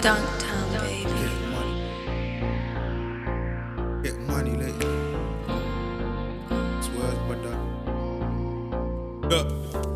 Dunktown, 0.00 0.80
baby. 0.80 1.12
Get 1.12 1.34
money. 1.52 1.76
Get 4.02 4.16
money, 4.20 4.54
lady. 4.56 4.88
It's 6.78 6.88
worth 6.88 7.22
my 7.28 7.34
done. 7.44 7.64
Look, 9.28 9.46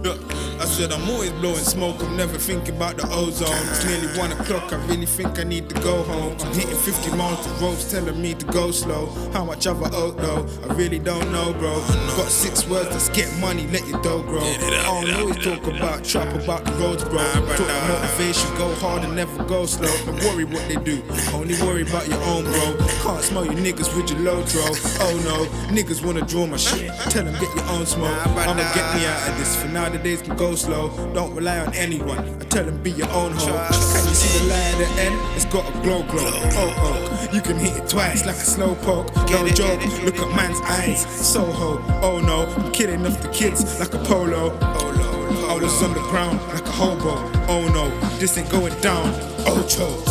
look. 0.04 0.20
I 0.64 0.66
said 0.66 0.92
I'm 0.92 1.06
always 1.10 1.30
blowing 1.32 1.56
smoke, 1.56 2.02
I'm 2.02 2.16
never 2.16 2.38
thinking 2.38 2.74
about 2.74 2.96
the 2.96 3.06
ozone. 3.12 3.52
It's 3.68 3.84
nearly 3.84 4.06
one 4.18 4.32
o'clock, 4.32 4.72
I 4.72 4.76
really 4.86 5.04
think 5.04 5.38
I 5.38 5.44
need 5.44 5.68
to 5.68 5.74
go 5.82 6.02
home. 6.04 6.38
I'm 6.40 6.54
hitting 6.54 6.74
50 6.74 7.10
miles, 7.16 7.46
the 7.46 7.52
road's 7.62 7.90
telling 7.92 8.18
me 8.20 8.32
to 8.32 8.46
go 8.46 8.70
slow. 8.70 9.10
How 9.34 9.44
much 9.44 9.64
have 9.64 9.82
I 9.82 9.94
owed 9.94 10.16
though? 10.16 10.48
I 10.66 10.72
really 10.72 10.98
don't 10.98 11.30
know, 11.30 11.52
bro. 11.52 11.74
Got 12.16 12.30
six 12.30 12.66
words, 12.66 12.88
let's 12.92 13.10
get 13.10 13.30
money, 13.40 13.66
let 13.66 13.86
your 13.86 14.00
dough 14.00 14.22
grow. 14.22 14.40
I 14.40 15.04
don't 15.04 15.20
always 15.20 15.44
talk 15.44 15.66
about 15.66 16.02
trap, 16.02 16.34
about 16.34 16.64
the 16.64 16.72
roads, 16.80 17.04
bro. 17.04 17.18
Talk 17.18 17.68
motivation, 17.86 18.56
go 18.56 18.74
hard 18.76 19.04
and 19.04 19.14
never 19.14 19.44
go 19.44 19.66
slow. 19.66 19.94
Don't 20.06 20.18
worry 20.24 20.44
what 20.44 20.66
they 20.66 20.76
do, 20.76 21.02
only 21.34 21.60
worry 21.60 21.82
about 21.82 22.08
your 22.08 22.22
own, 22.24 22.44
bro. 22.44 22.86
Can't 23.02 23.22
smell 23.22 23.44
you 23.44 23.52
niggas 23.52 23.94
with 23.94 24.08
your 24.10 24.20
low 24.20 24.42
throw. 24.42 24.72
Oh 25.04 25.14
no, 25.28 25.44
niggas 25.76 26.02
wanna 26.02 26.22
draw 26.22 26.46
my 26.46 26.56
shit. 26.56 26.90
Tell 27.10 27.22
them 27.22 27.34
get 27.34 27.54
your 27.54 27.66
own 27.66 27.84
smoke. 27.84 28.16
I'ma 28.26 28.64
get 28.72 28.96
me 28.96 29.04
out 29.04 29.28
of 29.28 29.36
this. 29.36 29.56
For 29.56 29.68
now, 29.68 29.90
the 29.90 29.98
days 29.98 30.22
can 30.22 30.34
go 30.36 30.53
slow. 30.56 30.88
Don't 31.14 31.34
rely 31.34 31.58
on 31.58 31.72
anyone. 31.74 32.18
I 32.18 32.44
tell 32.44 32.64
them 32.64 32.82
be 32.82 32.90
your 32.90 33.08
own 33.10 33.32
hoe. 33.32 33.68
Can 33.70 34.08
you 34.08 34.14
see 34.14 34.38
the 34.38 34.48
light 34.50 34.74
at 34.74 34.78
the 34.78 35.02
end? 35.02 35.36
It's 35.36 35.44
got 35.46 35.68
a 35.68 35.72
glow 35.82 36.02
glow. 36.04 36.30
Oh 36.56 36.74
oh, 36.78 37.28
you 37.32 37.40
can 37.40 37.56
hit 37.58 37.76
it 37.76 37.88
twice 37.88 38.24
like 38.26 38.36
a 38.36 38.46
slow 38.54 38.74
poke. 38.76 39.14
No 39.30 39.46
joke. 39.48 39.80
Look 40.04 40.18
at 40.18 40.36
man's 40.36 40.60
eyes. 40.62 41.06
Soho. 41.06 41.82
Oh 42.02 42.20
no, 42.20 42.46
I'm 42.46 42.72
kidding 42.72 43.06
off 43.06 43.20
the 43.20 43.28
kids 43.28 43.78
like 43.80 43.94
a 43.94 43.98
polo. 43.98 44.56
I 44.60 45.58
was 45.58 45.82
on 45.82 45.94
the 45.94 46.00
ground 46.10 46.40
like 46.48 46.66
a 46.66 46.72
hobo. 46.72 47.14
Oh 47.48 47.68
no, 47.72 47.88
this 48.18 48.36
ain't 48.38 48.50
going 48.50 48.78
down. 48.80 49.08
Ocho. 49.46 50.04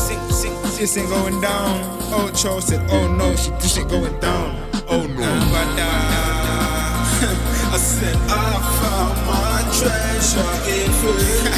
This 0.83 0.97
ain't 0.97 1.07
going 1.07 1.39
down. 1.39 1.79
Ocho 2.11 2.59
said, 2.59 2.85
Oh 2.91 3.07
no, 3.07 3.33
she, 3.37 3.51
this 3.51 3.77
ain't 3.77 3.89
going 3.89 4.19
down. 4.19 4.53
Oh 4.89 5.07
no. 5.07 5.23
I 7.71 7.77
said 7.77 8.17
I 8.27 8.59
found 8.81 9.15
my 9.25 9.52
treasure 9.79 10.55
in 10.69 10.89
food. 11.01 11.49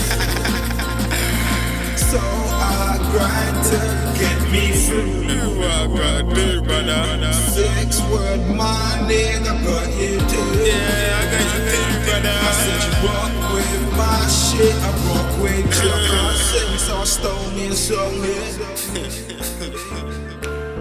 so 1.97 2.19
I 2.19 2.97
grind 3.11 3.57
to 3.69 3.80
get 4.19 4.39
me 4.52 4.66
through. 4.72 5.59
What 5.59 5.72
I 5.72 6.22
gotta 6.23 6.61
brother? 6.61 7.33
Six 7.33 8.02
word 8.09 8.41
my 8.55 9.03
nigga 9.07 9.53
got 9.66 9.88
you 9.99 10.16
too. 10.31 10.49
Yeah, 10.63 11.19
I 11.19 11.23
got 11.33 11.47
you 11.53 11.61
too, 11.72 11.91
brother. 12.05 12.38
I 12.39 12.52
said 12.63 12.81
you 12.88 12.94
rock 13.07 13.33
with 13.53 13.85
my 13.99 14.22
shit, 14.27 14.75
I 14.75 14.91
rock 15.07 15.31
with 15.44 15.69
you. 15.83 15.89
I 15.89 16.00
can't 16.07 16.38
sing, 16.50 16.75
so 16.79 16.94
I 16.97 17.05
stole 17.05 17.50
me 17.52 17.66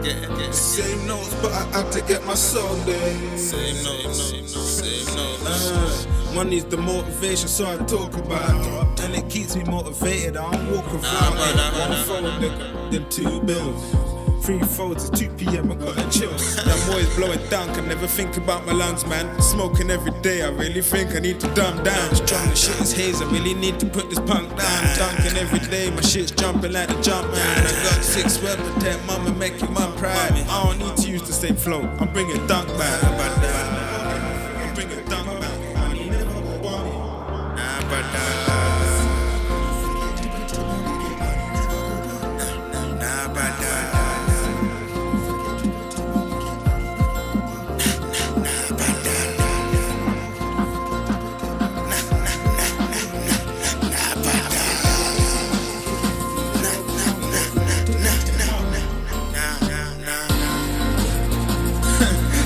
song. 0.05 0.53
Same 0.53 1.07
notes, 1.07 1.35
but 1.43 1.53
I 1.53 1.65
had 1.73 1.93
to 1.93 2.01
get 2.03 2.25
my 2.25 2.35
soul 2.35 2.75
there. 2.87 3.39
Same 3.39 3.83
notes, 3.85 4.23
same 4.23 4.43
no, 4.43 4.47
same 4.47 5.15
notes. 5.17 5.71
Uh, 5.71 6.33
money's 6.35 6.65
the 6.65 6.77
motivation, 6.77 7.49
so 7.49 7.67
I 7.67 7.77
talk 7.85 8.15
about 8.17 8.95
it. 8.99 9.05
And 9.05 9.15
it 9.15 9.29
keeps 9.29 9.57
me 9.57 9.65
motivated. 9.65 10.37
I 10.37 10.51
don't 10.53 10.73
walk 10.73 10.87
around 10.87 11.03
it. 11.03 11.79
One 11.79 12.05
phone, 12.05 12.41
nigga, 12.41 12.91
then 12.91 13.09
two 13.09 13.41
bills. 13.43 14.14
Three 14.45 14.61
folds 14.61 15.09
at 15.09 15.17
2 15.17 15.31
p.m. 15.39 15.73
I 15.73 15.75
gotta 15.75 16.11
chill. 16.11 16.29
Them 16.29 16.79
boys 16.93 17.09
blowing 17.17 17.41
down, 17.49 17.75
can 17.75 17.89
never 17.89 18.07
think 18.07 18.37
about 18.37 18.67
my 18.67 18.75
lungs, 18.75 19.07
man. 19.07 19.41
Smoking 19.41 19.91
every 19.91 20.13
day, 20.21 20.43
I 20.43 20.51
really 20.51 20.83
think 20.83 21.17
I 21.17 21.21
need 21.21 21.41
to 21.41 21.47
dumb 21.55 21.83
down. 21.83 22.15
Strong 22.15 22.51
the 22.51 22.55
shit 22.55 22.79
is 22.79 22.93
haze, 22.93 23.23
I 23.23 23.25
really 23.31 23.55
need 23.55 23.81
to 23.81 23.87
put 23.87 24.11
this 24.11 24.21
punk 24.21 24.55
down. 24.55 24.99
Dunking 24.99 25.39
every 25.39 25.61
day, 25.71 25.89
my 25.93 26.03
shit's 26.03 26.31
jumping 26.31 26.73
like 26.73 26.91
a 26.91 27.01
jump 27.01 27.27
man. 27.33 27.59
I 27.59 27.73
got 27.85 28.05
six 28.05 28.43
web 28.43 28.59
protect 28.59 29.07
mama, 29.07 29.33
make 29.33 29.59
your 29.63 29.71
mum 29.71 29.97
proud. 29.97 30.33
I 30.33 30.63
don't 30.63 30.79
need 30.79 30.97
to 30.99 31.11
use 31.11 31.23
the 31.23 31.33
same 31.33 31.57
flow, 31.57 31.81
I'm 31.99 32.13
bringing 32.13 32.47
dunk 32.47 32.69
back. 32.77 33.64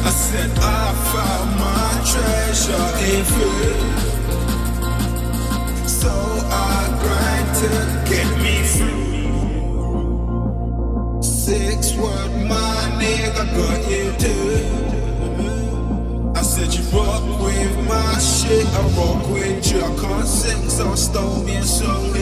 I 0.08 0.10
said 0.10 0.50
I 0.56 0.94
found 1.12 1.48
my 1.60 1.90
treasure 2.10 2.88
in 3.12 3.22
food. 3.34 3.76
So 5.86 6.08
I 6.08 6.88
grind 7.02 7.48
to 7.60 7.68
get 8.08 8.28
me 8.40 8.56
through. 8.72 9.12
Six 11.22 11.94
word 11.96 12.32
my 12.48 12.76
nigga 12.98 13.44
got 13.54 13.80
you 13.90 14.06
too. 14.24 14.64
I 16.34 16.40
said 16.40 16.72
you 16.72 16.84
rock 16.96 17.24
with 17.42 17.76
my 17.86 18.18
shit, 18.18 18.66
I 18.66 18.80
rock 18.96 19.28
with 19.28 19.70
you. 19.70 19.80
I 19.82 19.94
can't 20.00 20.26
sing, 20.26 20.70
so 20.70 20.88
I 20.88 20.94
stole 20.94 21.46
a 21.46 21.62
song. 21.62 22.14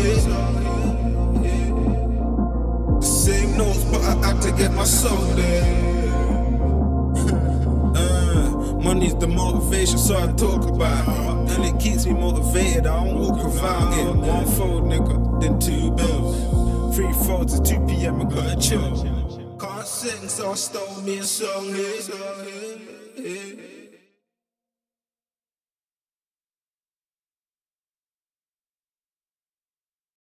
Same 3.00 3.56
notes, 3.56 3.84
but 3.84 4.02
I 4.02 4.14
had 4.26 4.42
to 4.42 4.50
get 4.50 4.72
my 4.72 4.82
song 4.82 5.36
there. 5.36 6.05
Money's 8.86 9.16
the 9.16 9.26
motivation, 9.26 9.98
so 9.98 10.16
I 10.16 10.30
talk 10.34 10.62
about 10.62 11.50
it. 11.50 11.56
And 11.56 11.64
it 11.64 11.82
keeps 11.82 12.06
me 12.06 12.12
motivated, 12.12 12.86
I 12.86 13.04
don't 13.04 13.18
walk 13.18 13.44
around 13.44 13.92
it. 13.94 14.14
One 14.14 14.46
fold, 14.46 14.84
nigga, 14.84 15.40
then 15.40 15.58
two 15.58 15.90
bills. 15.90 16.94
Three 16.94 17.12
folds 17.26 17.58
at 17.58 17.66
2 17.66 17.84
p.m., 17.88 18.22
I 18.22 18.24
gotta 18.32 18.56
chill. 18.60 19.58
Can't 19.58 19.86
sing, 19.88 20.28
so 20.28 20.52
I 20.52 20.54
stole 20.54 21.02
me 21.02 21.18
a 21.18 21.24
song 21.24 21.64
here. 21.74 21.96